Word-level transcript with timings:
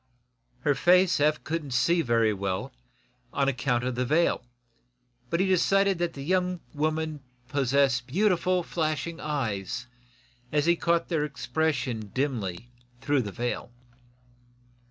Her 0.61 0.73
face 0.73 1.19
Eph 1.19 1.43
couldn't 1.43 1.75
see 1.75 2.01
very 2.01 2.33
well, 2.33 2.73
on 3.31 3.47
account 3.47 3.83
of 3.83 3.93
the 3.93 4.03
veil, 4.03 4.43
but 5.29 5.39
he 5.39 5.45
decided 5.45 5.99
that 5.99 6.13
the 6.13 6.23
young 6.23 6.59
woman 6.73 7.19
possessed 7.49 8.07
beautiful, 8.07 8.63
flashing 8.63 9.19
eyes, 9.19 9.85
as 10.51 10.65
he 10.65 10.75
caught 10.75 11.09
their 11.09 11.23
expression 11.23 12.09
dimly 12.15 12.71
through 12.99 13.21
the 13.21 13.31
veil. 13.31 13.69